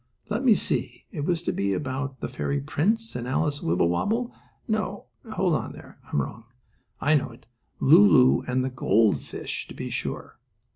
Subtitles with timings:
[0.29, 4.33] Let me see, it was to be about the fairy prince and Alice Wibblewobble
[4.67, 6.45] no, hold on there, I'm wrong.
[6.99, 7.45] I know it.
[7.79, 10.39] Lulu and the gold fish; to be sure!